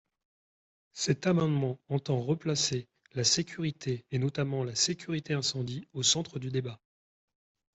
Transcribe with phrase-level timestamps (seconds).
[0.93, 6.81] Cet amendement entend replacer la sécurité, et notamment la sécurité incendie, au centre du débat.